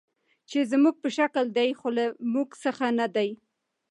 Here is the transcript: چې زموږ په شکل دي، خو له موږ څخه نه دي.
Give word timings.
چې 0.49 0.59
زموږ 0.71 0.95
په 1.03 1.09
شکل 1.17 1.45
دي، 1.57 1.69
خو 1.79 1.87
له 1.97 2.05
موږ 2.33 2.49
څخه 2.63 2.85
نه 2.99 3.07
دي. 3.15 3.29